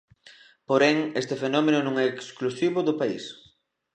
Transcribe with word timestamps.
Porén, 0.69 0.97
este 1.21 1.35
fenómeno 1.43 1.79
non 1.83 1.95
é 2.03 2.05
exclusivo 2.09 2.79
do 2.87 2.97
país. 3.01 3.23